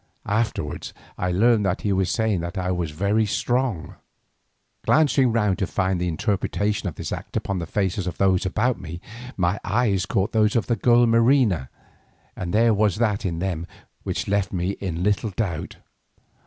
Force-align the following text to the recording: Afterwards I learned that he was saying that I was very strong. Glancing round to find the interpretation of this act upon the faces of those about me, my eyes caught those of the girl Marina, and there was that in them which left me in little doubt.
Afterwards 0.25 0.95
I 1.15 1.31
learned 1.31 1.63
that 1.67 1.81
he 1.81 1.93
was 1.93 2.09
saying 2.09 2.39
that 2.39 2.57
I 2.57 2.71
was 2.71 2.89
very 2.89 3.27
strong. 3.27 3.97
Glancing 4.83 5.31
round 5.31 5.59
to 5.59 5.67
find 5.67 6.01
the 6.01 6.07
interpretation 6.07 6.89
of 6.89 6.95
this 6.95 7.11
act 7.11 7.37
upon 7.37 7.59
the 7.59 7.67
faces 7.67 8.07
of 8.07 8.17
those 8.17 8.43
about 8.43 8.81
me, 8.81 8.99
my 9.37 9.59
eyes 9.63 10.07
caught 10.07 10.31
those 10.31 10.55
of 10.55 10.65
the 10.65 10.75
girl 10.75 11.05
Marina, 11.05 11.69
and 12.35 12.51
there 12.51 12.73
was 12.73 12.95
that 12.95 13.27
in 13.27 13.37
them 13.37 13.67
which 14.01 14.27
left 14.27 14.51
me 14.51 14.71
in 14.71 15.03
little 15.03 15.29
doubt. 15.29 15.75